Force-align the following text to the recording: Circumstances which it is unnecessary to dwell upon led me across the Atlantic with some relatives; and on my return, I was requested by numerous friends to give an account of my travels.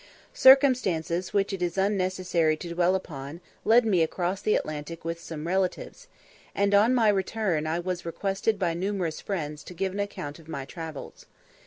Circumstances 0.33 1.31
which 1.31 1.53
it 1.53 1.61
is 1.61 1.77
unnecessary 1.77 2.57
to 2.57 2.73
dwell 2.73 2.95
upon 2.95 3.39
led 3.63 3.85
me 3.85 4.01
across 4.01 4.41
the 4.41 4.55
Atlantic 4.55 5.05
with 5.05 5.19
some 5.21 5.45
relatives; 5.45 6.07
and 6.55 6.73
on 6.73 6.95
my 6.95 7.07
return, 7.07 7.67
I 7.67 7.77
was 7.77 8.03
requested 8.03 8.57
by 8.57 8.73
numerous 8.73 9.21
friends 9.21 9.63
to 9.65 9.75
give 9.75 9.93
an 9.93 9.99
account 9.99 10.39
of 10.39 10.47
my 10.47 10.65
travels. 10.65 11.27